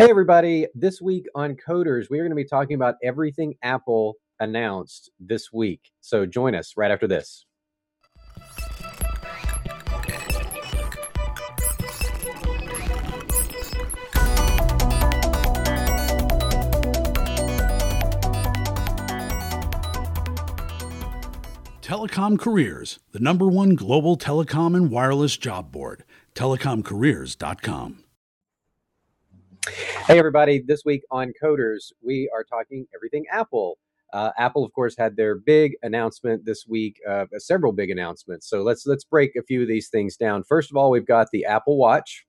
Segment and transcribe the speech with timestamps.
[0.00, 0.66] Hey, everybody.
[0.74, 5.52] This week on Coders, we are going to be talking about everything Apple announced this
[5.52, 5.92] week.
[6.00, 7.44] So join us right after this.
[21.82, 26.04] Telecom Careers, the number one global telecom and wireless job board,
[26.34, 28.04] telecomcareers.com.
[29.68, 30.60] Hey, everybody.
[30.60, 33.78] This week on Coders, we are talking everything Apple.
[34.12, 38.48] Uh, Apple, of course, had their big announcement this week, uh, several big announcements.
[38.48, 40.44] So let's let's break a few of these things down.
[40.44, 42.24] First of all, we've got the Apple Watch,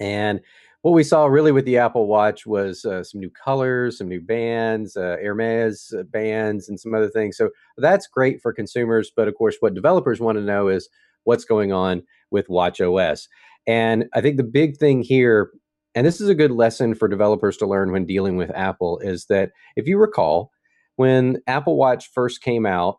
[0.00, 0.40] and
[0.80, 4.20] what we saw really with the Apple Watch was uh, some new colors, some new
[4.20, 7.36] bands, uh, Hermes uh, bands, and some other things.
[7.36, 9.12] So that's great for consumers.
[9.14, 10.88] But of course, what developers want to know is
[11.24, 13.28] what's going on with Watch OS.
[13.66, 15.52] And I think the big thing here,
[15.94, 19.26] and this is a good lesson for developers to learn when dealing with Apple, is
[19.26, 20.50] that if you recall,
[20.96, 22.98] when Apple Watch first came out,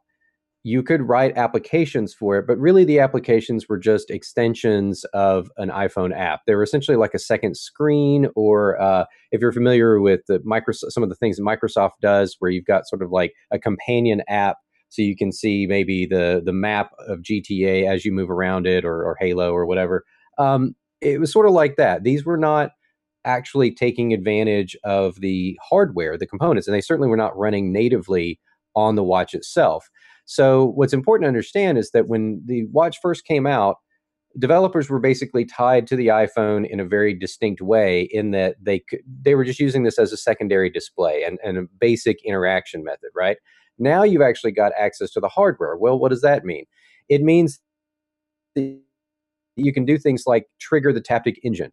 [0.66, 5.70] you could write applications for it, but really the applications were just extensions of an
[5.70, 6.42] iPhone app.
[6.48, 10.92] They were essentially like a second screen, or uh, if you're familiar with the Microsoft,
[10.92, 14.58] some of the things Microsoft does, where you've got sort of like a companion app,
[14.88, 18.86] so you can see maybe the the map of GTA as you move around it,
[18.86, 20.06] or, or Halo, or whatever.
[20.38, 22.04] Um, it was sort of like that.
[22.04, 22.72] These were not
[23.26, 28.40] actually taking advantage of the hardware, the components, and they certainly were not running natively
[28.76, 29.90] on the watch itself.
[30.26, 33.78] So what's important to understand is that when the watch first came out,
[34.40, 38.80] developers were basically tied to the iPhone in a very distinct way in that they
[38.80, 42.84] could, they were just using this as a secondary display and, and a basic interaction
[42.84, 43.38] method, right?
[43.78, 45.78] Now you've actually got access to the hardware.
[45.78, 46.66] Well, what does that mean?
[47.10, 47.60] It means
[48.56, 51.72] you can do things like trigger the Taptic engine.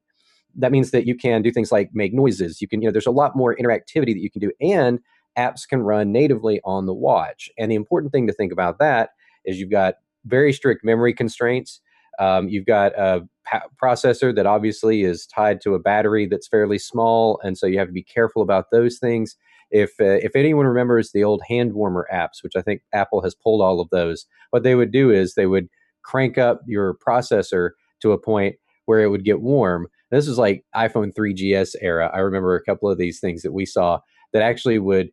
[0.56, 2.60] That means that you can do things like make noises.
[2.60, 4.52] You can, you know, there's a lot more interactivity that you can do.
[4.60, 5.00] And
[5.38, 7.50] apps can run natively on the watch.
[7.58, 9.10] And the important thing to think about that
[9.44, 9.94] is you've got
[10.26, 11.80] very strict memory constraints.
[12.18, 16.78] Um, you've got a pa- processor that obviously is tied to a battery that's fairly
[16.78, 19.36] small, and so you have to be careful about those things.
[19.70, 23.34] If uh, if anyone remembers the old hand warmer apps, which I think Apple has
[23.34, 25.68] pulled all of those, what they would do is they would
[26.02, 27.70] crank up your processor
[28.00, 29.86] to a point where it would get warm.
[30.10, 32.10] This was like iPhone 3GS era.
[32.12, 34.00] I remember a couple of these things that we saw
[34.32, 35.10] that actually would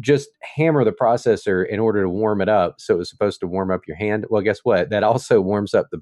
[0.00, 2.76] just hammer the processor in order to warm it up.
[2.78, 4.26] So it was supposed to warm up your hand.
[4.30, 4.90] Well, guess what?
[4.90, 5.98] That also warms up the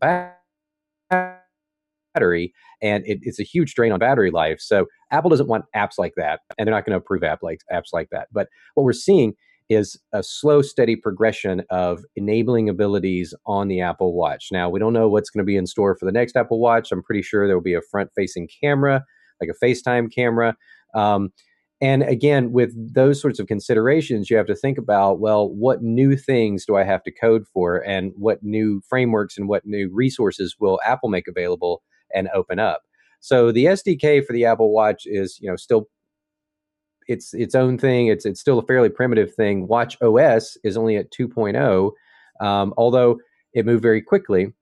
[2.14, 2.52] battery,
[2.82, 4.60] and it, it's a huge drain on battery life.
[4.60, 7.60] So Apple doesn't want apps like that, and they're not going to approve app like
[7.72, 8.28] apps like that.
[8.32, 9.34] But what we're seeing
[9.70, 14.48] is a slow, steady progression of enabling abilities on the Apple Watch.
[14.50, 16.90] Now, we don't know what's going to be in store for the next Apple Watch.
[16.90, 19.04] I'm pretty sure there will be a front facing camera,
[19.40, 20.56] like a FaceTime camera.
[20.94, 21.30] Um,
[21.80, 26.16] and again, with those sorts of considerations, you have to think about well, what new
[26.16, 30.56] things do I have to code for, and what new frameworks and what new resources
[30.58, 31.82] will Apple make available
[32.14, 32.82] and open up.
[33.20, 35.86] So the SDK for the Apple Watch is, you know, still
[37.10, 38.06] it's its own thing.
[38.06, 39.66] It's it's still a fairly primitive thing.
[39.66, 41.92] Watch OS is only at 2.0,
[42.40, 43.18] um, although
[43.52, 44.52] it moved very quickly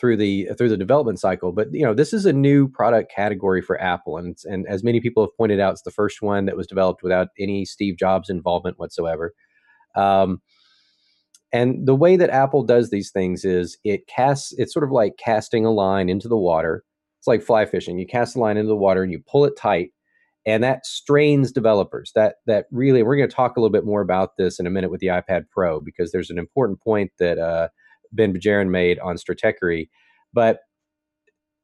[0.00, 1.52] through the through the development cycle.
[1.52, 5.00] But you know, this is a new product category for Apple, and and as many
[5.00, 8.28] people have pointed out, it's the first one that was developed without any Steve Jobs
[8.28, 9.32] involvement whatsoever.
[9.94, 10.42] Um,
[11.52, 14.52] and the way that Apple does these things is it casts.
[14.58, 16.84] It's sort of like casting a line into the water.
[17.20, 17.98] It's like fly fishing.
[17.98, 19.90] You cast a line into the water and you pull it tight,
[20.48, 22.10] and that strains developers.
[22.14, 24.70] That that really, we're going to talk a little bit more about this in a
[24.70, 27.38] minute with the iPad Pro because there's an important point that.
[27.38, 27.68] Uh,
[28.12, 29.88] Ben Bajarin made on Stratechery.
[30.32, 30.60] But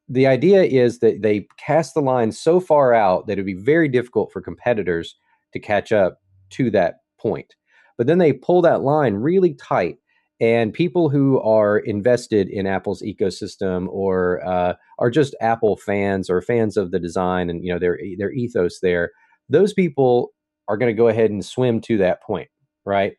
[0.08, 3.88] the idea is that they cast the line so far out that it'd be very
[3.88, 5.16] difficult for competitors
[5.52, 6.18] to catch up
[6.50, 7.54] to that point.
[7.96, 9.96] But then they pull that line really tight,
[10.44, 16.42] and people who are invested in Apple's ecosystem or uh, are just Apple fans or
[16.42, 19.10] fans of the design and you know their their ethos there,
[19.48, 20.32] those people
[20.68, 22.48] are going to go ahead and swim to that point,
[22.84, 23.14] right?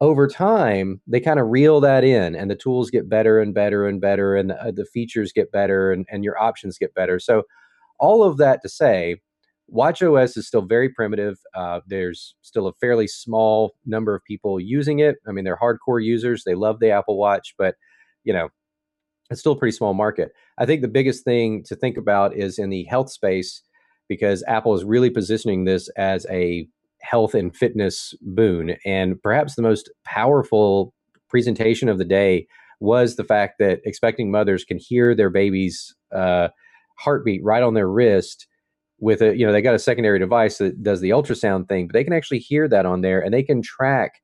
[0.00, 3.86] over time they kind of reel that in and the tools get better and better
[3.86, 7.18] and better and the, uh, the features get better and, and your options get better
[7.20, 7.42] so
[8.00, 9.16] all of that to say
[9.68, 14.60] watch os is still very primitive uh, there's still a fairly small number of people
[14.60, 17.74] using it i mean they're hardcore users they love the apple watch but
[18.24, 18.48] you know
[19.30, 22.58] it's still a pretty small market i think the biggest thing to think about is
[22.58, 23.62] in the health space
[24.08, 26.68] because apple is really positioning this as a
[27.04, 28.76] health and fitness boon.
[28.84, 30.94] And perhaps the most powerful
[31.28, 32.46] presentation of the day
[32.80, 36.48] was the fact that expecting mothers can hear their baby's uh,
[36.98, 38.46] heartbeat right on their wrist
[38.98, 41.94] with a you know they got a secondary device that does the ultrasound thing, but
[41.94, 44.22] they can actually hear that on there and they can track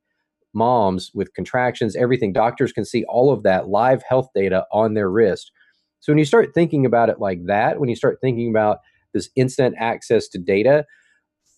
[0.52, 2.32] moms with contractions, everything.
[2.32, 5.52] Doctors can see all of that live health data on their wrist.
[6.00, 8.78] So when you start thinking about it like that, when you start thinking about
[9.12, 10.86] this instant access to data,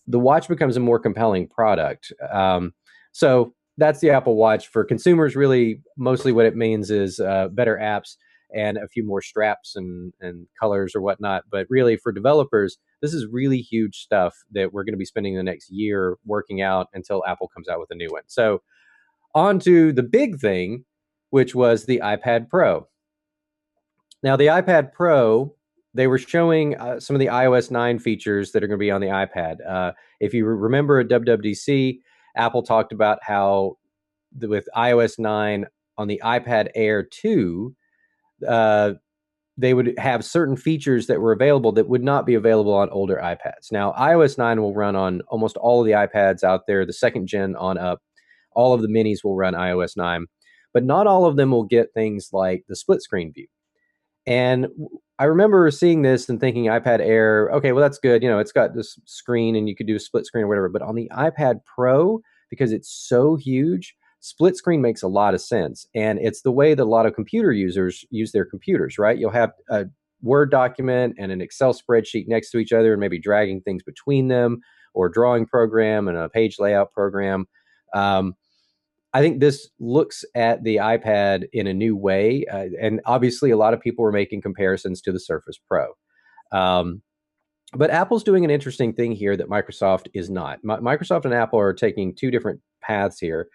[0.05, 2.11] the watch becomes a more compelling product.
[2.31, 2.73] Um,
[3.13, 5.35] so that's the Apple Watch for consumers.
[5.35, 8.15] Really, mostly what it means is uh, better apps
[8.53, 11.43] and a few more straps and and colors or whatnot.
[11.49, 15.35] But really, for developers, this is really huge stuff that we're going to be spending
[15.35, 18.23] the next year working out until Apple comes out with a new one.
[18.27, 18.61] So,
[19.35, 20.85] on to the big thing,
[21.31, 22.87] which was the iPad Pro.
[24.21, 25.53] Now, the iPad Pro,
[25.93, 28.91] they were showing uh, some of the iOS 9 features that are going to be
[28.91, 29.57] on the iPad.
[29.67, 31.99] Uh, if you remember at WWDC,
[32.37, 33.77] Apple talked about how
[34.35, 35.65] the, with iOS 9
[35.97, 37.75] on the iPad Air 2,
[38.47, 38.93] uh,
[39.57, 43.17] they would have certain features that were available that would not be available on older
[43.17, 43.71] iPads.
[43.71, 47.27] Now, iOS 9 will run on almost all of the iPads out there, the second
[47.27, 48.01] gen on up.
[48.51, 50.25] All of the minis will run iOS 9,
[50.73, 53.47] but not all of them will get things like the split screen view.
[54.25, 54.67] And
[55.19, 58.23] I remember seeing this and thinking iPad Air, okay, well, that's good.
[58.23, 60.69] You know, it's got this screen and you could do a split screen or whatever.
[60.69, 65.41] But on the iPad Pro, because it's so huge, split screen makes a lot of
[65.41, 65.85] sense.
[65.93, 69.17] And it's the way that a lot of computer users use their computers, right?
[69.17, 69.85] You'll have a
[70.21, 74.29] Word document and an Excel spreadsheet next to each other and maybe dragging things between
[74.29, 74.61] them
[74.93, 77.45] or drawing program and a page layout program.
[77.93, 78.35] Um,
[79.13, 82.45] I think this looks at the iPad in a new way.
[82.45, 85.87] Uh, and obviously, a lot of people were making comparisons to the Surface Pro.
[86.53, 87.01] Um,
[87.73, 90.59] but Apple's doing an interesting thing here that Microsoft is not.
[90.63, 93.49] M- Microsoft and Apple are taking two different paths here.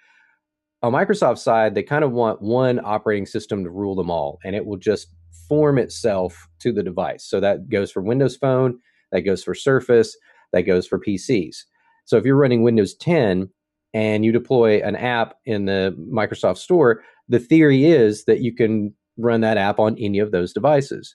[0.83, 4.55] On Microsoft's side, they kind of want one operating system to rule them all, and
[4.55, 5.09] it will just
[5.49, 7.25] form itself to the device.
[7.25, 8.79] So that goes for Windows Phone,
[9.13, 10.17] that goes for Surface,
[10.53, 11.57] that goes for PCs.
[12.05, 13.51] So if you're running Windows 10,
[13.95, 18.95] and you deploy an app in the Microsoft Store, the theory is that you can
[19.17, 21.15] run that app on any of those devices.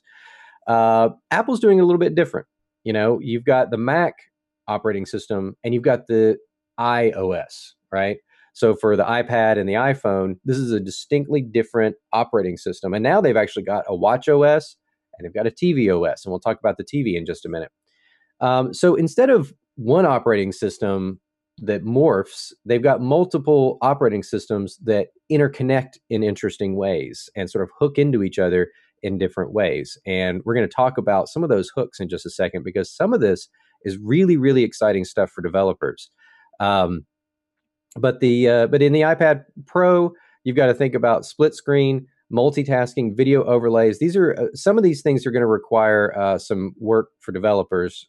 [0.68, 2.48] Uh, Apple's doing a little bit different.
[2.84, 4.14] You know, you've got the Mac
[4.68, 6.38] operating system and you've got the
[6.80, 8.18] iOS, right?
[8.54, 12.94] So for the iPad and the iPhone, this is a distinctly different operating system.
[12.94, 14.76] And now they've actually got a Watch OS
[15.18, 16.24] and they've got a TV OS.
[16.24, 17.72] And we'll talk about the TV in just a minute.
[18.40, 21.20] Um, so instead of one operating system
[21.60, 27.72] that morphs, they've got multiple operating systems that interconnect in interesting ways and sort of
[27.80, 28.70] hook into each other
[29.02, 29.98] in different ways.
[30.06, 32.96] And we're going to talk about some of those hooks in just a second because
[32.96, 33.50] some of this
[33.84, 36.10] is really, really exciting stuff for developers.
[36.60, 37.06] Um,
[37.98, 40.14] but the uh, but in the iPad Pro,
[40.44, 44.00] you've got to think about split screen, multitasking, video overlays.
[44.00, 47.32] These are uh, some of these things are going to require uh, some work for
[47.32, 48.08] developers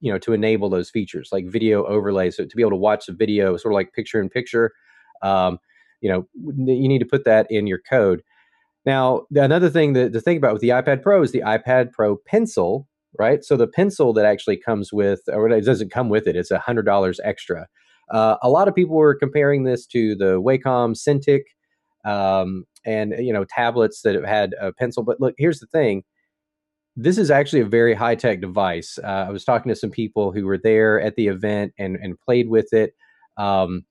[0.00, 3.06] you know to enable those features like video overlays so to be able to watch
[3.06, 4.72] the video sort of like picture in picture.
[5.22, 5.58] Um,
[6.00, 8.22] you know you need to put that in your code.
[8.84, 12.16] Now another thing that to think about with the ipad pro is the ipad pro
[12.16, 12.88] pencil
[13.18, 13.44] right?
[13.44, 16.58] So the pencil that actually comes with or it doesn't come with it it's a
[16.58, 17.68] hundred dollars extra
[18.10, 21.42] uh, a lot of people were comparing this to the wacom cintiq
[22.04, 26.02] um, and you know tablets that have had a pencil but look here's the thing
[26.96, 28.98] this is actually a very high tech device.
[29.02, 32.20] Uh, I was talking to some people who were there at the event and, and
[32.20, 32.94] played with it.
[33.38, 33.84] Um,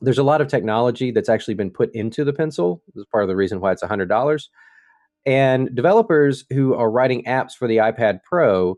[0.00, 2.82] there's a lot of technology that's actually been put into the pencil.
[2.88, 4.42] This is part of the reason why it's $100.
[5.26, 8.76] And developers who are writing apps for the iPad Pro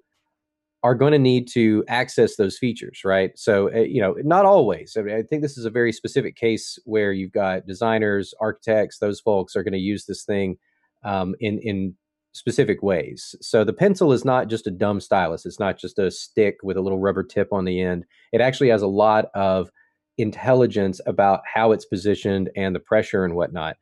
[0.85, 3.33] are going to need to access those features, right?
[3.37, 4.97] So, uh, you know, not always.
[4.99, 8.99] I, mean, I think this is a very specific case where you've got designers, architects,
[8.99, 10.59] those folks are going to use this thing
[11.03, 11.95] um, in in
[12.33, 13.35] specific ways.
[13.41, 15.47] So the pencil is not just a dumb stylus.
[15.47, 18.05] It's not just a stick with a little rubber tip on the end.
[18.33, 19.71] It actually has a lot of
[20.19, 23.77] intelligence about how it's positioned and the pressure and whatnot.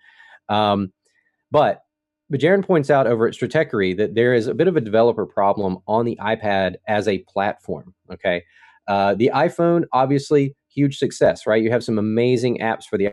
[0.49, 0.93] Um,
[1.51, 1.81] but
[2.33, 5.79] Bajarin points out over at Stratechery that there is a bit of a developer problem
[5.87, 7.95] on the iPad as a platform.
[8.13, 8.45] Okay.
[8.89, 11.63] Uh, the iPhone, obviously, huge success, right?
[11.63, 13.11] You have some amazing apps for the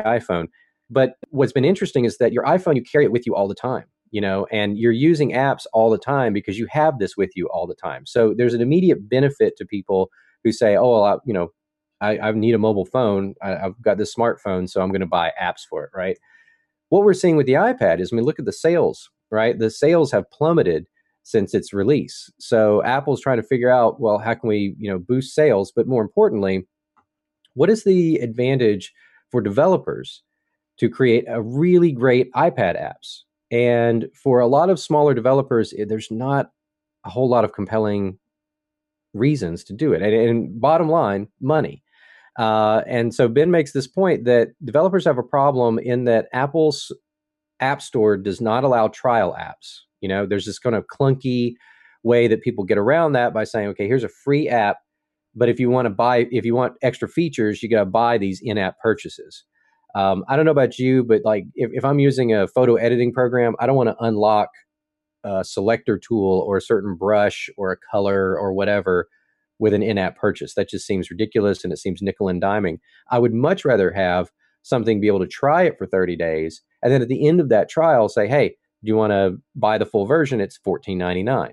[0.00, 0.48] iPhone.
[0.90, 3.54] But what's been interesting is that your iPhone, you carry it with you all the
[3.54, 7.30] time you know, and you're using apps all the time because you have this with
[7.36, 8.06] you all the time.
[8.06, 10.10] So there's an immediate benefit to people
[10.44, 11.48] who say, oh, well, I, you know,
[12.00, 13.34] I, I, need a mobile phone.
[13.42, 16.16] I, have got this smartphone, so I'm going to buy apps for it, right?
[16.88, 19.58] What we're seeing with the iPad is, I mean, look at the sales, right?
[19.58, 20.86] The sales have plummeted
[21.22, 22.30] since its release.
[22.38, 25.72] So Apple's trying to figure out, well, how can we, you know, boost sales?
[25.74, 26.66] But more importantly,
[27.54, 28.92] what is the advantage
[29.30, 30.22] for developers
[30.78, 33.22] to create a really great iPad apps?
[33.50, 36.50] And for a lot of smaller developers, eh, there's not
[37.04, 38.18] a whole lot of compelling
[39.14, 40.02] reasons to do it.
[40.02, 41.82] And, and bottom line, money.
[42.38, 46.92] Uh, and so Ben makes this point that developers have a problem in that Apple's
[47.60, 49.78] App Store does not allow trial apps.
[50.00, 51.54] You know, there's this kind of clunky
[52.02, 54.76] way that people get around that by saying, okay, here's a free app,
[55.34, 58.18] but if you want to buy, if you want extra features, you got to buy
[58.18, 59.44] these in-app purchases.
[59.94, 63.12] Um, I don't know about you, but like if, if I'm using a photo editing
[63.12, 64.50] program, I don't want to unlock
[65.24, 69.08] a selector tool or a certain brush or a color or whatever
[69.58, 70.54] with an in-app purchase.
[70.54, 72.78] That just seems ridiculous and it seems nickel and diming.
[73.10, 74.30] I would much rather have
[74.62, 77.48] something be able to try it for 30 days and then at the end of
[77.48, 78.50] that trial say, "Hey,
[78.84, 80.40] do you want to buy the full version?
[80.40, 81.52] It's $14.99."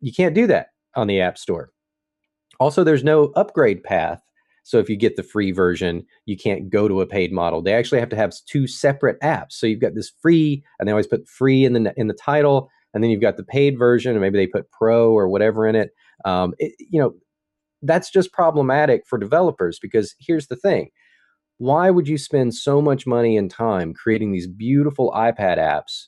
[0.00, 1.70] You can't do that on the App Store.
[2.60, 4.22] Also, there's no upgrade path.
[4.64, 7.62] So if you get the free version, you can't go to a paid model.
[7.62, 9.52] They actually have to have two separate apps.
[9.52, 12.70] So you've got this free, and they always put free in the in the title,
[12.94, 15.74] and then you've got the paid version, and maybe they put pro or whatever in
[15.74, 15.90] it.
[16.24, 17.14] Um, it you know,
[17.82, 20.90] that's just problematic for developers because here's the thing:
[21.58, 26.06] why would you spend so much money and time creating these beautiful iPad apps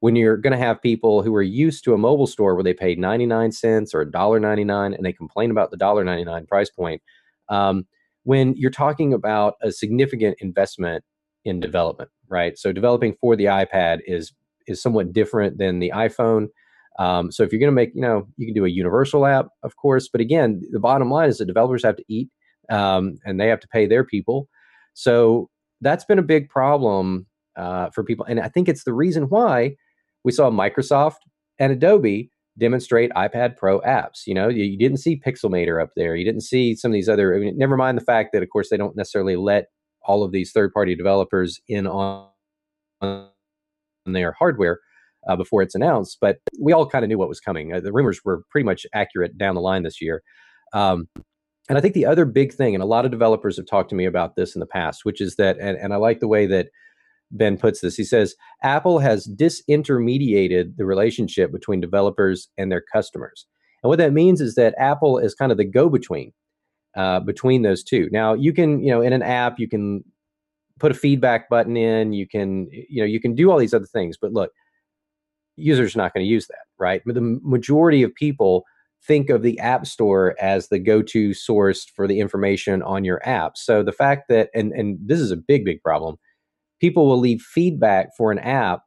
[0.00, 2.74] when you're going to have people who are used to a mobile store where they
[2.74, 7.02] paid 99 cents or $1.99 and they complain about the $1.99 price point?
[7.48, 7.86] Um,
[8.24, 11.04] when you're talking about a significant investment
[11.44, 12.58] in development right?
[12.58, 14.32] So developing for the ipad is
[14.66, 16.48] is somewhat different than the iphone
[16.98, 19.46] um, so if you're going to make you know you can do a universal app
[19.62, 22.28] of course but again the bottom line is the developers have to eat
[22.70, 24.48] um, and they have to pay their people
[24.94, 25.48] so
[25.80, 27.26] that's been a big problem
[27.56, 29.74] uh, for people and i think it's the reason why
[30.24, 31.20] we saw Microsoft
[31.58, 34.26] and Adobe demonstrate iPad Pro apps.
[34.26, 36.16] You know, you, you, didn't see Pixelmator up there.
[36.16, 37.34] You didn't see some of these other.
[37.34, 39.66] I mean, never mind the fact that, of course, they don't necessarily let
[40.02, 42.28] all of these third-party developers in on,
[43.00, 43.28] on
[44.06, 44.80] their hardware
[45.28, 46.18] uh, before it's announced.
[46.20, 47.72] But we all kind of knew what was coming.
[47.72, 50.22] Uh, the rumors were pretty much accurate down the line this year.
[50.72, 51.08] Um,
[51.68, 53.96] and I think the other big thing, and a lot of developers have talked to
[53.96, 56.46] me about this in the past, which is that, and, and I like the way
[56.46, 56.68] that
[57.30, 57.96] Ben puts this.
[57.96, 63.46] He says Apple has disintermediated the relationship between developers and their customers.
[63.82, 66.32] And what that means is that Apple is kind of the go between
[66.96, 68.08] uh, between those two.
[68.10, 70.02] Now, you can, you know, in an app, you can
[70.80, 73.86] put a feedback button in, you can, you know, you can do all these other
[73.86, 74.16] things.
[74.20, 74.50] But look,
[75.58, 77.02] users not going to use that, right?
[77.04, 78.64] But the majority of people
[79.06, 83.26] think of the App Store as the go to source for the information on your
[83.26, 83.56] app.
[83.56, 86.16] So the fact that, and, and this is a big, big problem
[86.80, 88.82] people will leave feedback for an app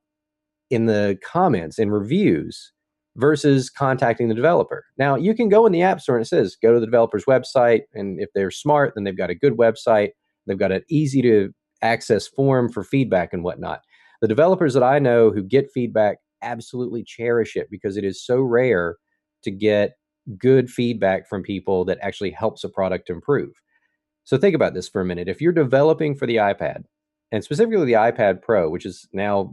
[0.69, 2.71] in the comments and reviews
[3.17, 4.85] versus contacting the developer.
[4.97, 7.25] Now, you can go in the App Store and it says go to the developer's
[7.25, 7.81] website.
[7.93, 10.11] And if they're smart, then they've got a good website.
[10.47, 11.51] They've got an easy to
[11.81, 13.81] access form for feedback and whatnot.
[14.21, 18.41] The developers that I know who get feedback absolutely cherish it because it is so
[18.41, 18.97] rare
[19.43, 19.93] to get
[20.37, 23.51] good feedback from people that actually helps a product improve.
[24.23, 25.27] So think about this for a minute.
[25.27, 26.83] If you're developing for the iPad
[27.31, 29.51] and specifically the iPad Pro, which is now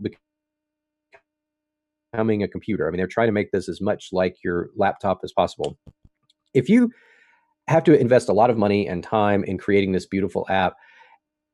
[2.12, 2.86] becoming a computer.
[2.86, 5.78] I mean, they're trying to make this as much like your laptop as possible.
[6.54, 6.90] If you
[7.68, 10.74] have to invest a lot of money and time in creating this beautiful app,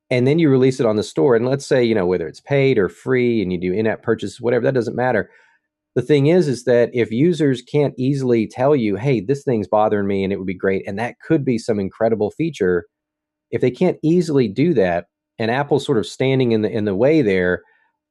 [0.09, 2.41] and then you release it on the store, and let's say, you know, whether it's
[2.41, 5.29] paid or free and you do in app purchases, whatever, that doesn't matter.
[5.95, 10.07] The thing is, is that if users can't easily tell you, hey, this thing's bothering
[10.07, 12.85] me and it would be great, and that could be some incredible feature,
[13.51, 15.05] if they can't easily do that,
[15.39, 17.61] and Apple's sort of standing in the in the way there,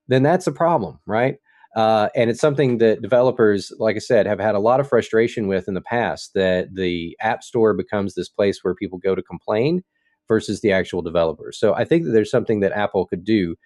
[0.09, 1.37] then that's a problem, right?
[1.77, 5.49] Uh, and it's something that developers, like I said, have had a lot of frustration
[5.49, 6.33] with in the past.
[6.35, 9.83] That the App Store becomes this place where people go to complain
[10.29, 11.59] versus the actual developers.
[11.59, 13.57] So I think that there's something that Apple could do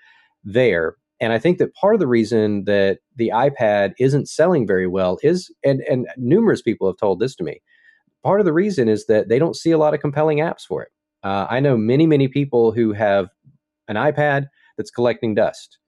[0.45, 0.97] there.
[1.21, 5.19] And I think that part of the reason that the iPad isn't selling very well
[5.23, 7.61] is, and, and numerous people have told this to me,
[8.23, 10.83] part of the reason is that they don't see a lot of compelling apps for
[10.83, 10.91] it.
[11.25, 13.29] Uh, I know many, many people who have
[13.89, 14.47] an iPad
[14.77, 15.79] that's collecting dust.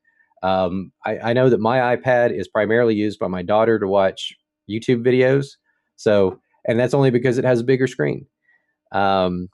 [0.42, 4.34] Um, I, I, know that my iPad is primarily used by my daughter to watch
[4.70, 5.48] YouTube videos.
[5.96, 8.26] So, and that's only because it has a bigger screen.
[8.90, 9.48] Um,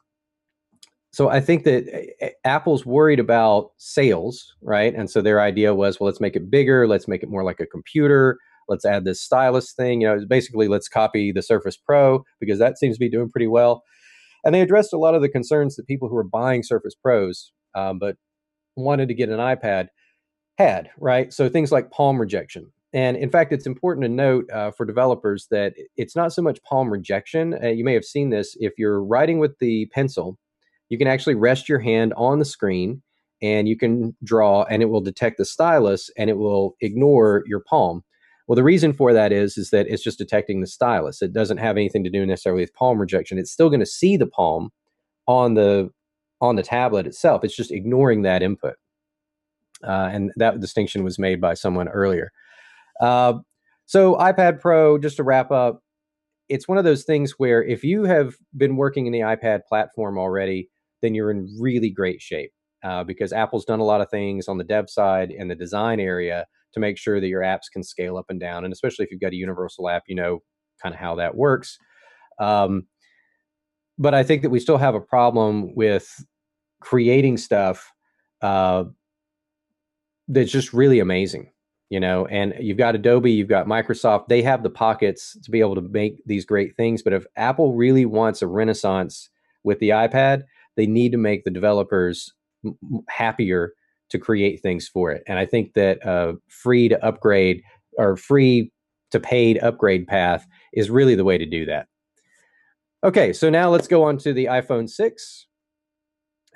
[1.17, 4.95] so I think that eh, eh, Apple's worried about sales, right?
[4.95, 7.59] And so their idea was, well, let's make it bigger, let's make it more like
[7.59, 8.37] a computer,
[8.69, 10.03] let's add this stylus thing.
[10.03, 13.47] You know, basically, let's copy the Surface Pro because that seems to be doing pretty
[13.47, 13.83] well.
[14.45, 17.51] And they addressed a lot of the concerns that people who are buying Surface Pros,
[17.75, 18.17] um, but
[18.77, 19.87] wanted to get an iPad
[20.59, 21.33] had, right?
[21.33, 22.71] So things like palm rejection.
[22.93, 26.63] And in fact, it's important to note uh, for developers that it's not so much
[26.63, 27.55] palm rejection.
[27.55, 28.55] Uh, you may have seen this.
[28.61, 30.39] If you're writing with the pencil,
[30.89, 33.03] you can actually rest your hand on the screen
[33.43, 37.61] and you can draw, and it will detect the stylus and it will ignore your
[37.61, 38.03] palm.
[38.47, 41.21] Well, the reason for that is is that it's just detecting the stylus.
[41.21, 43.39] It doesn't have anything to do necessarily with palm rejection.
[43.39, 44.71] It's still going to see the palm
[45.27, 45.91] on the
[46.41, 47.45] on the tablet itself.
[47.45, 48.75] It's just ignoring that input.
[49.83, 52.31] Uh, and that distinction was made by someone earlier.
[53.01, 53.35] Uh,
[53.85, 55.83] so iPad Pro, just to wrap up,
[56.49, 60.19] it's one of those things where if you have been working in the iPad platform
[60.19, 60.71] already,
[61.07, 62.53] then you're in really great shape
[62.85, 66.01] uh, because Apple's done a lot of things on the dev side and the design
[66.01, 68.65] area to make sure that your apps can scale up and down.
[68.65, 70.43] And especially if you've got a universal app, you know
[70.83, 71.79] kind of how that works.
[72.39, 72.87] Um,
[73.99, 76.23] but I think that we still have a problem with
[76.81, 77.91] creating stuff
[78.43, 78.85] uh,
[80.29, 81.51] that's just really amazing
[81.89, 85.61] you know and you've got adobe you've got microsoft they have the pockets to be
[85.61, 89.31] able to make these great things but if apple really wants a renaissance
[89.63, 90.43] with the ipad
[90.77, 92.33] they need to make the developers
[93.09, 93.73] happier
[94.09, 95.23] to create things for it.
[95.27, 97.63] And i think that uh, free to upgrade
[97.99, 98.71] or free
[99.11, 101.87] to paid upgrade path is really the way to do that.
[103.05, 105.47] Okay so now let's go on to the iphone 6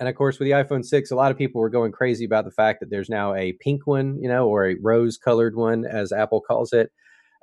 [0.00, 2.46] and of course, with the iPhone 6, a lot of people were going crazy about
[2.46, 5.84] the fact that there's now a pink one, you know, or a rose colored one,
[5.84, 6.90] as Apple calls it.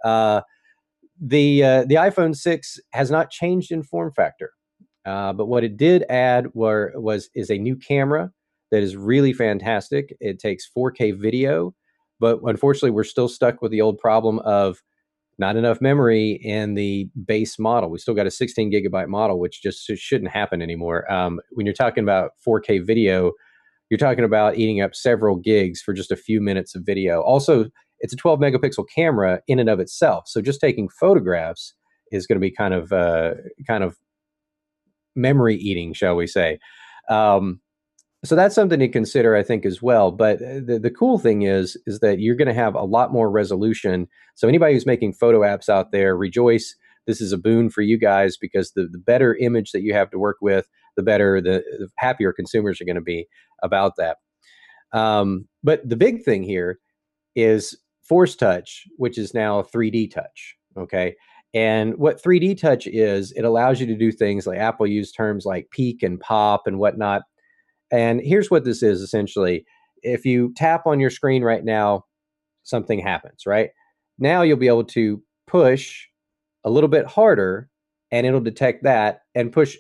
[0.04, 0.42] Uh,
[1.22, 4.52] the uh, the iPhone 6 has not changed in form factor,
[5.08, 8.30] uh, but what it did add were was is a new camera
[8.72, 10.14] that is really fantastic.
[10.20, 11.74] It takes 4K video,
[12.20, 14.82] but unfortunately, we're still stuck with the old problem of
[15.40, 17.90] not enough memory in the base model.
[17.90, 21.10] We still got a 16 gigabyte model, which just shouldn't happen anymore.
[21.12, 23.32] Um, when you're talking about 4K video,
[23.90, 27.22] you're talking about eating up several gigs for just a few minutes of video.
[27.22, 27.68] Also,
[28.00, 31.74] it's a 12 megapixel camera in and of itself, so just taking photographs
[32.12, 33.36] is going to be kind of uh,
[33.68, 33.98] kind of
[35.18, 36.60] memory eating, shall we say?
[37.10, 37.60] Um,
[38.26, 40.12] so that's something to consider i think as well.
[40.12, 43.14] But uh, the, the cool thing is is that you're going to have a lot
[43.14, 44.08] more resolution.
[44.36, 46.76] So anybody who's making photo apps out there rejoice.
[47.06, 50.10] This is a boon for you guys because the, the better image that you have
[50.12, 53.28] to work with the better the, the happier consumers are going to be
[53.64, 54.18] about that.
[54.94, 56.80] Um, but the big thing here
[57.36, 61.14] is force touch which is now 3d touch okay
[61.58, 65.46] and what 3d touch is it allows you to do things like apple used terms
[65.46, 67.24] like peek and pop and whatnot
[67.92, 69.66] and here's what this is essentially
[70.04, 72.06] if you tap on your screen right now,
[72.64, 73.70] something happens, right?
[74.20, 76.06] Now you'll be able to push
[76.64, 77.70] a little bit harder
[78.12, 79.78] and it'll detect that and push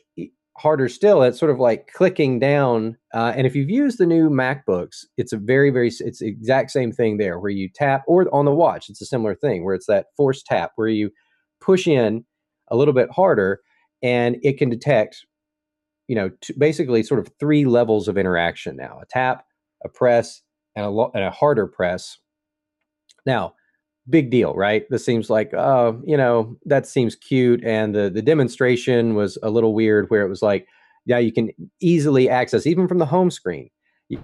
[0.58, 1.22] harder still.
[1.24, 2.98] It's sort of like clicking down.
[3.14, 6.92] Uh, and if you've used the new MacBooks, it's a very, very, it's exact same
[6.92, 9.88] thing there where you tap or on the watch, it's a similar thing where it's
[9.88, 11.10] that force tap where you
[11.62, 12.26] push in
[12.70, 13.62] a little bit harder
[14.02, 15.26] and it can detect
[16.08, 19.46] you know, basically sort of three levels of interaction now: a tap,
[19.84, 20.42] a press,
[20.76, 22.18] and a, lo- and a harder press.
[23.26, 23.54] Now,
[24.10, 24.86] big deal, right?
[24.90, 29.50] This seems like, oh, you know, that seems cute, and the the demonstration was a
[29.50, 30.68] little weird, where it was like,
[31.06, 31.50] yeah, you can
[31.82, 33.70] easily access even from the home screen.
[34.08, 34.22] You,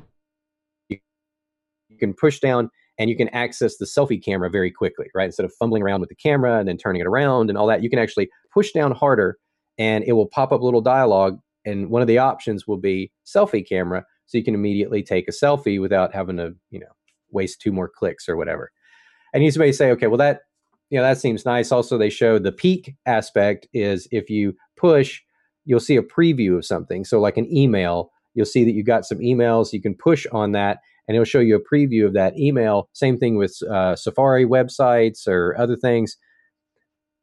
[0.89, 5.25] you can push down and you can access the selfie camera very quickly, right?
[5.25, 7.81] Instead of fumbling around with the camera and then turning it around and all that,
[7.81, 9.37] you can actually push down harder
[9.77, 11.39] and it will pop up a little dialogue.
[11.65, 15.31] And one of the options will be selfie camera so you can immediately take a
[15.31, 16.87] selfie without having to you know
[17.31, 18.71] waste two more clicks or whatever.
[19.33, 20.41] And you may say okay well that
[20.89, 21.71] you know that seems nice.
[21.71, 25.21] Also they show the peek aspect is if you push
[25.65, 27.05] you'll see a preview of something.
[27.05, 30.51] So like an email you'll see that you got some emails you can push on
[30.51, 34.45] that and it'll show you a preview of that email same thing with uh, safari
[34.45, 36.17] websites or other things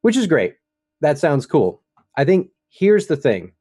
[0.03, 0.55] which is great
[1.01, 1.83] that sounds cool
[2.17, 3.53] i think here's the thing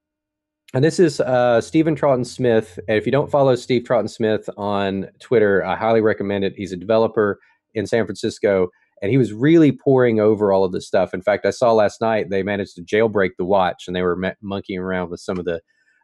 [0.73, 2.79] and this is uh, Steven Troughton Smith.
[2.87, 6.53] And if you don't follow Steve Troughton Smith on Twitter, I highly recommend it.
[6.55, 7.39] He's a developer
[7.73, 8.69] in San Francisco,
[9.01, 11.13] and he was really poring over all of this stuff.
[11.13, 14.35] In fact, I saw last night they managed to jailbreak the watch, and they were
[14.41, 15.59] monkeying around with some of the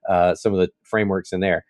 [0.10, 1.64] uh, some of the frameworks in there.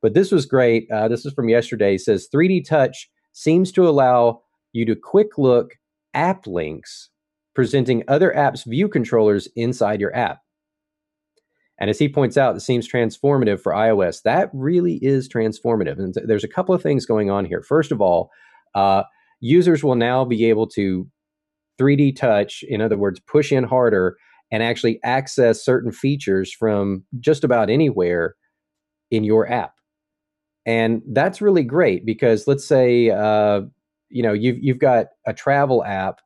[0.00, 0.90] But this was great.
[0.90, 1.92] Uh, this is from yesterday.
[1.92, 5.74] He says 3D Touch seems to allow you to quick look
[6.14, 7.10] app links
[7.54, 10.38] presenting other apps' view controllers inside your app.
[11.80, 14.22] And as he points out, it seems transformative for iOS.
[14.22, 15.98] That really is transformative.
[15.98, 17.62] And there's a couple of things going on here.
[17.62, 18.30] First of all,
[18.74, 19.04] uh,
[19.40, 21.08] users will now be able to
[21.80, 24.16] 3D touch, in other words, push in harder
[24.50, 28.34] and actually access certain features from just about anywhere
[29.10, 29.77] in your app.
[30.68, 33.62] And that's really great because let's say, uh,
[34.10, 36.20] you know, you've, you've got a travel app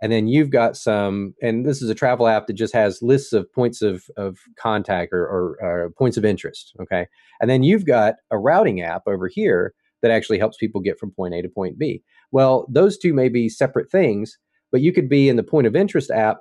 [0.00, 3.32] and then you've got some and this is a travel app that just has lists
[3.32, 7.08] of points of, of contact or, or, or, points of interest okay
[7.40, 11.10] and then you've got a routing app over here that actually helps people get from
[11.10, 14.38] point a to point b well those two may be separate things
[14.70, 16.38] but you could be in the point of interest app,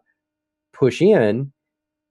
[0.74, 1.52] push in,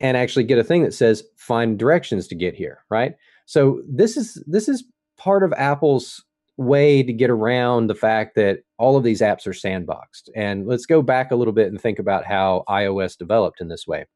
[0.00, 3.14] and actually get a thing that says find directions to get here, right?
[3.46, 4.84] So this is this is
[5.16, 6.24] part of Apple's
[6.56, 10.30] way to get around the fact that all of these apps are sandboxed.
[10.34, 13.86] And let's go back a little bit and think about how iOS developed in this
[13.86, 14.06] way.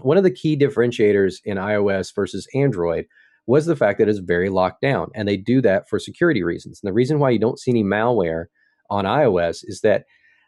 [0.00, 3.06] One of the key differentiators in iOS versus Android
[3.46, 5.10] was the fact that it's very locked down.
[5.14, 6.80] And they do that for security reasons.
[6.82, 8.46] And the reason why you don't see any malware
[8.90, 10.04] on iOS is that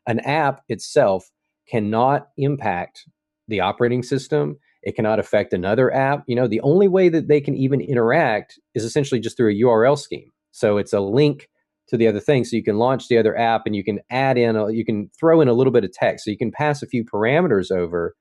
[0.06, 1.30] an app itself
[1.68, 3.04] cannot impact
[3.48, 4.58] the operating system.
[4.86, 6.22] It cannot affect another app.
[6.28, 9.60] You know, the only way that they can even interact is essentially just through a
[9.60, 10.30] URL scheme.
[10.52, 11.48] So it's a link
[11.88, 12.44] to the other thing.
[12.44, 15.10] So you can launch the other app and you can add in, a, you can
[15.18, 16.24] throw in a little bit of text.
[16.24, 18.14] So you can pass a few parameters over.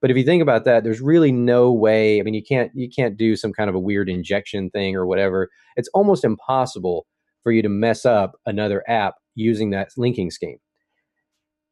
[0.00, 2.20] But if you think about that, there's really no way.
[2.20, 5.06] I mean, you can't you can't do some kind of a weird injection thing or
[5.06, 5.48] whatever.
[5.74, 7.06] It's almost impossible
[7.42, 10.58] for you to mess up another app using that linking scheme.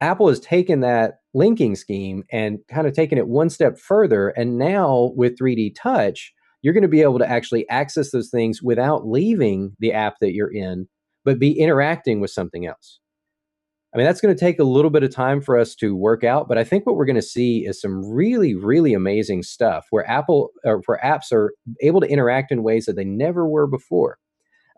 [0.03, 4.31] Apple has taken that linking scheme and kind of taken it one step further.
[4.31, 8.63] And now with 3D Touch, you're going to be able to actually access those things
[8.63, 10.89] without leaving the app that you're in,
[11.25, 12.99] but be interacting with something else.
[13.95, 16.25] I mean, that's going to take a little bit of time for us to work
[16.25, 19.87] out, but I think what we're going to see is some really, really amazing stuff
[19.91, 23.67] where Apple or where apps are able to interact in ways that they never were
[23.69, 24.19] before.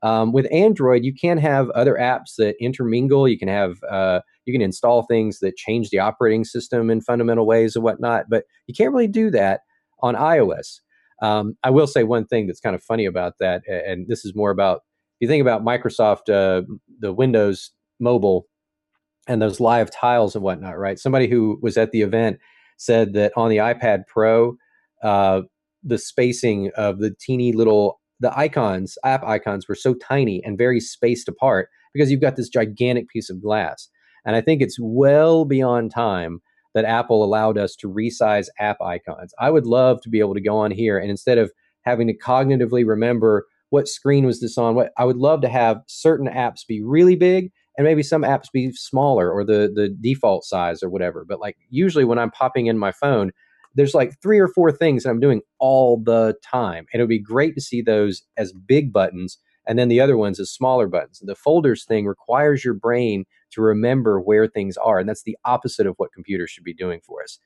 [0.05, 3.27] Um, with Android, you can have other apps that intermingle.
[3.27, 7.47] You can have uh, you can install things that change the operating system in fundamental
[7.47, 9.61] ways and whatnot, but you can't really do that
[10.01, 10.81] on iOS.
[11.23, 14.35] Um, I will say one thing that's kind of funny about that, and this is
[14.35, 14.83] more about
[15.19, 16.67] if you think about Microsoft, uh,
[17.01, 18.47] the Windows mobile,
[19.27, 20.99] and those live tiles and whatnot, right?
[20.99, 22.41] Somebody who was at the event
[22.77, 24.57] said that on the iPad Pro,
[25.03, 25.43] uh,
[25.83, 30.81] the spacing of the teeny little the icons, app icons, were so tiny and very
[30.81, 33.89] spaced apart because you've got this gigantic piece of glass.
[34.25, 36.41] And I think it's well beyond time
[36.75, 39.33] that Apple allowed us to resize app icons.
[39.39, 42.17] I would love to be able to go on here and instead of having to
[42.17, 46.67] cognitively remember what screen was this on, what I would love to have certain apps
[46.67, 50.89] be really big and maybe some apps be smaller or the the default size or
[50.89, 51.25] whatever.
[51.29, 53.33] But like usually when I'm popping in my phone,
[53.75, 56.87] there's like three or four things that I'm doing all the time.
[56.93, 60.17] And it would be great to see those as big buttons and then the other
[60.17, 61.21] ones as smaller buttons.
[61.25, 64.99] The folders thing requires your brain to remember where things are.
[64.99, 67.39] And that's the opposite of what computers should be doing for us.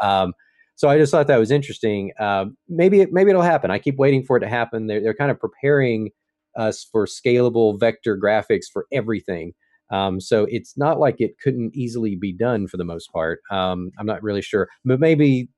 [0.00, 0.32] Um,
[0.74, 2.12] so I just thought that was interesting.
[2.18, 3.70] Uh, maybe it, maybe it'll happen.
[3.70, 4.86] I keep waiting for it to happen.
[4.86, 6.10] They're, they're kind of preparing
[6.56, 9.52] us for scalable vector graphics for everything.
[9.90, 13.40] Um, so it's not like it couldn't easily be done for the most part.
[13.50, 15.48] Um, I'm not really sure, but maybe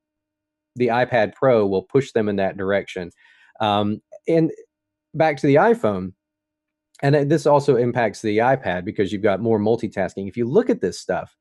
[0.78, 3.10] the iPad Pro will push them in that direction.
[3.60, 4.50] Um, and
[5.14, 6.12] back to the iPhone,
[7.02, 10.28] and this also impacts the iPad because you've got more multitasking.
[10.28, 11.36] If you look at this stuff,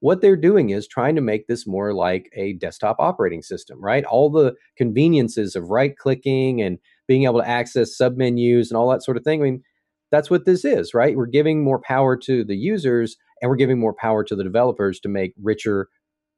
[0.00, 4.04] what they're doing is trying to make this more like a desktop operating system, right?
[4.04, 9.02] All the conveniences of right clicking and being able to access submenus and all that
[9.02, 9.40] sort of thing.
[9.40, 9.62] I mean,
[10.10, 11.16] that's what this is, right?
[11.16, 15.00] We're giving more power to the users and we're giving more power to the developers
[15.00, 15.88] to make richer,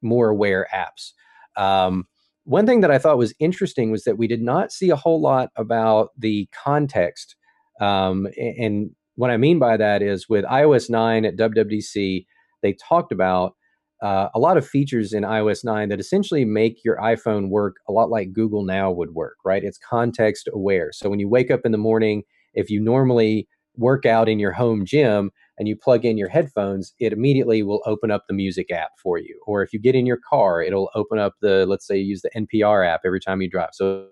[0.01, 1.11] more aware apps.
[1.55, 2.05] Um,
[2.45, 5.21] one thing that I thought was interesting was that we did not see a whole
[5.21, 7.35] lot about the context.
[7.79, 12.25] Um, and what I mean by that is with iOS 9 at WWDC,
[12.61, 13.55] they talked about
[14.01, 17.91] uh, a lot of features in iOS 9 that essentially make your iPhone work a
[17.93, 19.63] lot like Google Now would work, right?
[19.63, 20.91] It's context aware.
[20.91, 24.51] So when you wake up in the morning, if you normally work out in your
[24.51, 28.71] home gym, and you plug in your headphones, it immediately will open up the music
[28.71, 29.39] app for you.
[29.45, 32.21] Or if you get in your car, it'll open up the, let's say, you use
[32.21, 33.69] the NPR app every time you drive.
[33.73, 34.07] So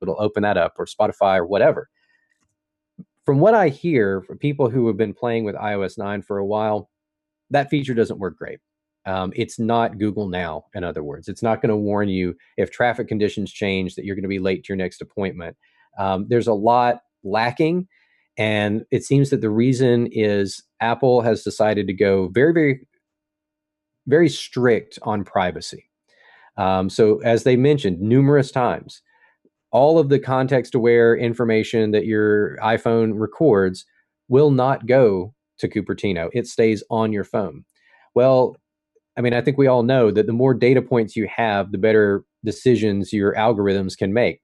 [0.00, 1.88] it'll open that up or Spotify or whatever.
[3.24, 6.46] From what I hear from people who have been playing with iOS 9 for a
[6.46, 6.90] while,
[7.50, 8.58] that feature doesn't work great.
[9.04, 11.28] Um, it's not Google Now, in other words.
[11.28, 14.38] It's not going to warn you if traffic conditions change that you're going to be
[14.38, 15.56] late to your next appointment.
[15.98, 17.88] Um, there's a lot lacking
[18.38, 22.86] and it seems that the reason is Apple has decided to go very, very,
[24.06, 25.88] very strict on privacy.
[26.56, 29.02] Um, so, as they mentioned numerous times,
[29.70, 33.86] all of the context aware information that your iPhone records
[34.28, 36.28] will not go to Cupertino.
[36.32, 37.64] It stays on your phone.
[38.14, 38.56] Well,
[39.16, 41.78] I mean, I think we all know that the more data points you have, the
[41.78, 44.41] better decisions your algorithms can make.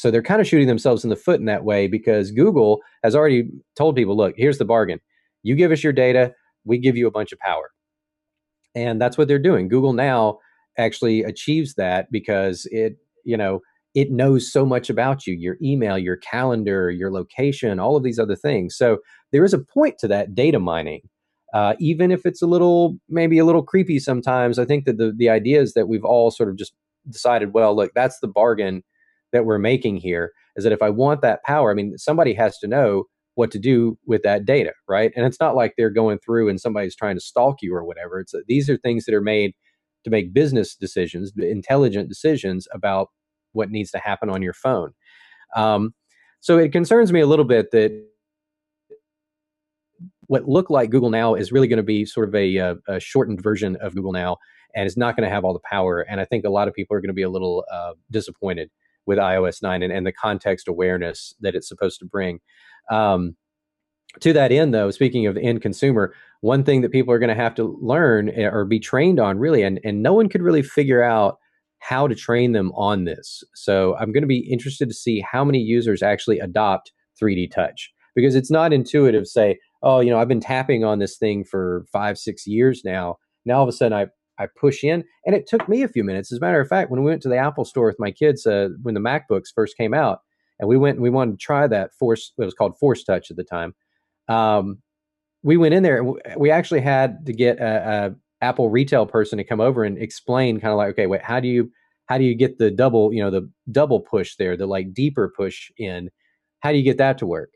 [0.00, 3.14] So they're kind of shooting themselves in the foot in that way because Google has
[3.16, 5.00] already told people, look, here's the bargain.
[5.42, 6.34] You give us your data,
[6.64, 7.70] we give you a bunch of power.
[8.74, 9.68] And that's what they're doing.
[9.68, 10.38] Google now
[10.78, 13.60] actually achieves that because it, you know,
[13.94, 18.18] it knows so much about you, your email, your calendar, your location, all of these
[18.20, 18.76] other things.
[18.76, 18.98] So
[19.32, 21.02] there is a point to that data mining.
[21.54, 24.58] uh, even if it's a little maybe a little creepy sometimes.
[24.58, 26.74] I think that the the idea is that we've all sort of just
[27.10, 28.82] decided, well, look, that's the bargain
[29.32, 30.32] that we're making here.
[30.56, 33.58] Is that if I want that power, I mean, somebody has to know what to
[33.58, 35.12] do with that data, right?
[35.16, 38.20] And it's not like they're going through and somebody's trying to stalk you or whatever.
[38.20, 39.52] It's these are things that are made
[40.04, 43.08] to make business decisions, intelligent decisions about
[43.52, 44.92] what needs to happen on your phone.
[45.56, 45.94] Um,
[46.40, 48.06] so it concerns me a little bit that
[50.26, 53.00] what looked like Google Now is really going to be sort of a, a, a,
[53.00, 54.36] shortened version of Google Now,
[54.74, 56.02] and it's not going to have all the power.
[56.02, 58.70] And I think a lot of people are going to be a little uh, disappointed
[59.06, 62.40] with iOS 9 and, and, the context awareness that it's supposed to bring.
[62.90, 63.36] Um,
[64.20, 67.28] to that end, though, speaking of the end consumer, one thing that people are going
[67.28, 70.42] to have to learn eh, or be trained on, really, and, and no one could
[70.42, 71.38] really figure out
[71.78, 73.42] how to train them on this.
[73.54, 77.90] So I'm going to be interested to see how many users actually adopt 3D touch
[78.14, 79.26] because it's not intuitive.
[79.26, 83.16] Say, oh, you know, I've been tapping on this thing for five, six years now.
[83.44, 84.06] Now all of a sudden I
[84.40, 86.32] I push in, and it took me a few minutes.
[86.32, 88.46] As a matter of fact, when we went to the Apple store with my kids
[88.46, 90.20] uh, when the MacBooks first came out,
[90.58, 92.32] and we went and we wanted to try that Force.
[92.38, 93.74] It was called Force Touch at the time.
[94.28, 94.78] Um,
[95.42, 96.04] we went in there.
[96.36, 100.60] We actually had to get a, a Apple retail person to come over and explain,
[100.60, 101.70] kind of like, okay, wait, how do you
[102.06, 105.32] how do you get the double, you know, the double push there, the like deeper
[105.36, 106.10] push in?
[106.60, 107.50] How do you get that to work?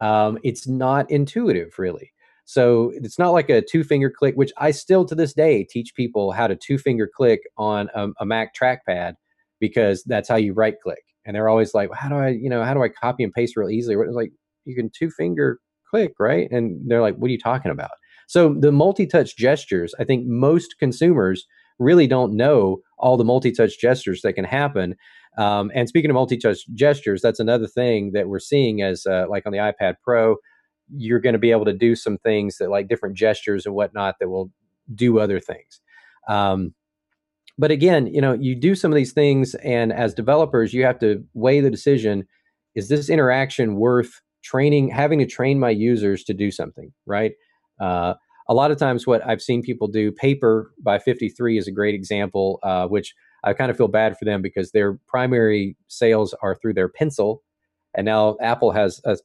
[0.00, 2.12] Um, it's not intuitive, really.
[2.50, 5.94] So it's not like a two finger click, which I still to this day teach
[5.94, 9.14] people how to two finger click on a, a Mac trackpad
[9.60, 11.04] because that's how you right click.
[11.24, 13.56] And they're always like, how do I, you know, how do I copy and paste
[13.56, 13.94] real easily?
[13.94, 14.32] It's like
[14.64, 16.50] you can two finger click, right?
[16.50, 17.92] And they're like, what are you talking about?
[18.26, 21.46] So the multi touch gestures, I think most consumers
[21.78, 24.96] really don't know all the multi touch gestures that can happen.
[25.38, 29.46] Um, and speaking of multi-touch gestures, that's another thing that we're seeing as uh, like
[29.46, 30.36] on the iPad Pro,
[30.94, 34.16] you're going to be able to do some things that like different gestures and whatnot
[34.20, 34.50] that will
[34.94, 35.80] do other things.
[36.28, 36.74] Um,
[37.58, 40.98] but again, you know, you do some of these things, and as developers, you have
[41.00, 42.26] to weigh the decision:
[42.74, 47.32] is this interaction worth training, having to train my users to do something, right?
[47.78, 48.14] Uh,
[48.48, 51.94] a lot of times, what I've seen people do, Paper by 53 is a great
[51.94, 56.56] example, uh, which I kind of feel bad for them because their primary sales are
[56.56, 57.42] through their pencil,
[57.94, 59.18] and now Apple has a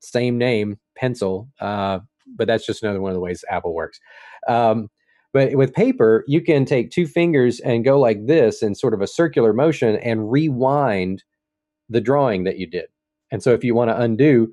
[0.00, 1.48] same name, Pencil.
[1.60, 2.00] Uh,
[2.36, 3.98] but that's just another one of the ways Apple works.
[4.48, 4.90] Um,
[5.32, 9.00] but with paper, you can take two fingers and go like this in sort of
[9.00, 11.22] a circular motion and rewind
[11.88, 12.86] the drawing that you did.
[13.30, 14.52] And so if you want to undo,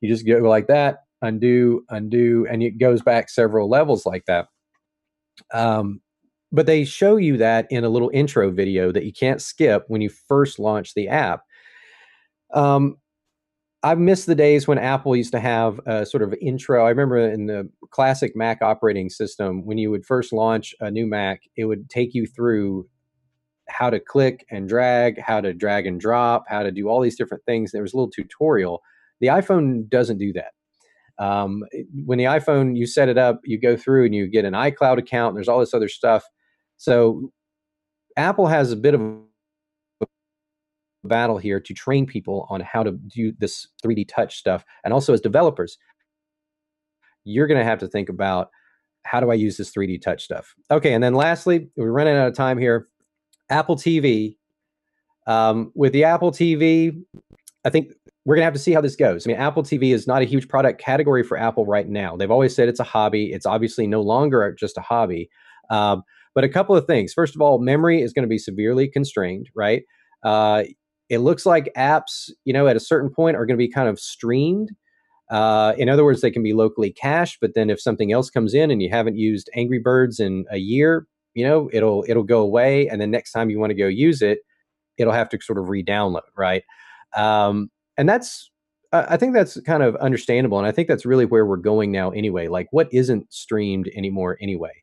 [0.00, 4.48] you just go like that, undo, undo, and it goes back several levels like that.
[5.52, 6.00] Um,
[6.52, 10.00] but they show you that in a little intro video that you can't skip when
[10.00, 11.42] you first launch the app.
[12.52, 12.96] Um,
[13.82, 16.86] I've missed the days when Apple used to have a sort of intro.
[16.86, 21.06] I remember in the classic Mac operating system, when you would first launch a new
[21.06, 22.88] Mac, it would take you through
[23.68, 27.16] how to click and drag, how to drag and drop, how to do all these
[27.16, 27.72] different things.
[27.72, 28.82] There was a little tutorial.
[29.20, 30.52] The iPhone doesn't do that.
[31.18, 31.62] Um,
[32.04, 34.98] when the iPhone, you set it up, you go through and you get an iCloud
[34.98, 36.24] account, and there's all this other stuff
[36.82, 37.30] so
[38.16, 39.00] Apple has a bit of
[41.04, 44.64] battle here to train people on how to do this 3D touch stuff.
[44.84, 45.78] And also as developers,
[47.24, 48.50] you're going to have to think about
[49.04, 50.54] how do I use this 3D touch stuff?
[50.70, 52.88] Okay, and then lastly, we're running out of time here.
[53.50, 54.36] Apple TV.
[55.26, 57.00] Um, with the Apple TV,
[57.64, 57.92] I think
[58.24, 59.26] we're going to have to see how this goes.
[59.26, 62.16] I mean, Apple TV is not a huge product category for Apple right now.
[62.16, 63.32] They've always said it's a hobby.
[63.32, 65.30] It's obviously no longer just a hobby.
[65.70, 66.02] Um,
[66.34, 67.12] but a couple of things.
[67.12, 69.82] First of all, memory is going to be severely constrained, right?
[70.24, 70.64] Uh,
[71.08, 73.88] it looks like apps, you know, at a certain point are going to be kind
[73.88, 74.70] of streamed.
[75.30, 78.54] Uh, in other words, they can be locally cached, but then if something else comes
[78.54, 82.40] in and you haven't used Angry Birds in a year, you know, it'll it'll go
[82.40, 84.40] away, and then next time you want to go use it,
[84.98, 86.62] it'll have to sort of re-download, right?
[87.16, 88.50] Um, and that's
[88.92, 92.10] I think that's kind of understandable, and I think that's really where we're going now,
[92.10, 92.48] anyway.
[92.48, 94.82] Like, what isn't streamed anymore, anyway?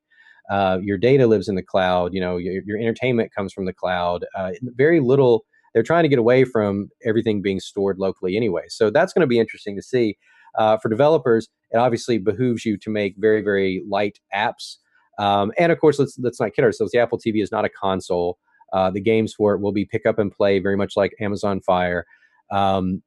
[0.50, 2.16] Uh, your data lives in the cloud.
[2.16, 4.26] You know, your, your entertainment comes from the cloud.
[4.36, 5.46] Uh, very little.
[5.80, 8.64] They're trying to get away from everything being stored locally anyway.
[8.68, 10.18] So that's going to be interesting to see.
[10.58, 14.76] Uh, for developers, it obviously behooves you to make very very light apps.
[15.18, 16.92] Um, and of course, let's let's not kid ourselves.
[16.92, 18.38] The Apple TV is not a console.
[18.74, 21.62] Uh, the games for it will be pick up and play, very much like Amazon
[21.62, 22.06] Fire.
[22.52, 23.02] Um,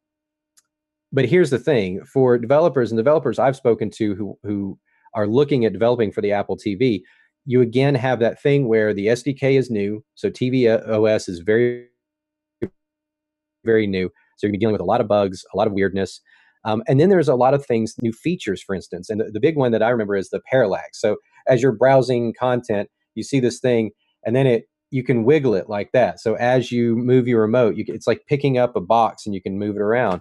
[1.13, 4.79] but here's the thing: for developers and developers I've spoken to who who
[5.15, 7.03] are looking at developing for the Apple TV,
[7.45, 10.05] you again have that thing where the SDK is new.
[10.15, 11.89] So TV OS is very,
[13.64, 14.09] very new.
[14.37, 16.20] So you're going to be dealing with a lot of bugs, a lot of weirdness.
[16.64, 19.11] Um, and then there's a lot of things, new features, for instance.
[19.11, 21.01] And the, the big one that I remember is the parallax.
[21.01, 21.16] So
[21.48, 23.90] as you're browsing content, you see this thing,
[24.25, 26.20] and then it you can wiggle it like that.
[26.20, 29.40] So as you move your remote, you, it's like picking up a box and you
[29.40, 30.20] can move it around.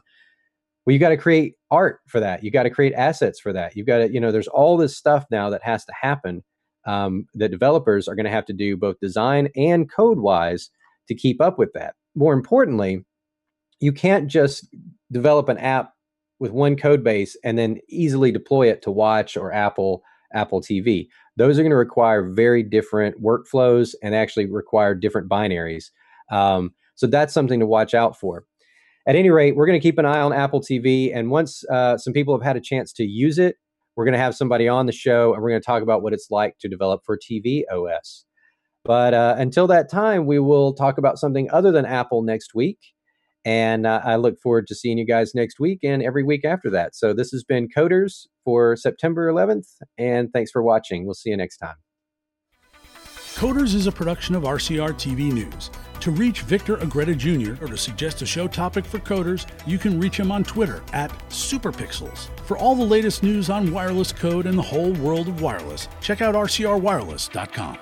[0.85, 2.41] Well, you got to create art for that.
[2.41, 3.75] You got to create assets for that.
[3.75, 6.41] You've got to, you know, there's all this stuff now that has to happen
[6.87, 10.69] um, that developers are going to have to do both design and code wise
[11.09, 11.95] to keep up with that.
[12.15, 13.03] More importantly,
[13.81, 14.67] you can't just
[15.11, 15.93] develop an app
[16.39, 20.01] with one code base and then easily deploy it to Watch or Apple
[20.33, 21.07] Apple TV.
[21.35, 25.85] Those are going to require very different workflows and actually require different binaries.
[26.31, 28.45] Um, so that's something to watch out for.
[29.07, 31.13] At any rate, we're going to keep an eye on Apple TV.
[31.13, 33.57] And once uh, some people have had a chance to use it,
[33.95, 36.13] we're going to have somebody on the show and we're going to talk about what
[36.13, 38.23] it's like to develop for tvOS.
[38.83, 42.79] But uh, until that time, we will talk about something other than Apple next week.
[43.43, 46.69] And uh, I look forward to seeing you guys next week and every week after
[46.71, 46.95] that.
[46.95, 49.67] So this has been Coders for September 11th.
[49.97, 51.05] And thanks for watching.
[51.05, 51.75] We'll see you next time.
[53.35, 55.71] Coders is a production of RCR TV News.
[56.01, 57.63] To reach Victor Agreda Jr.
[57.63, 61.11] or to suggest a show topic for coders, you can reach him on Twitter at
[61.29, 62.27] Superpixels.
[62.45, 66.21] For all the latest news on wireless code and the whole world of wireless, check
[66.21, 67.77] out rcrwireless.com.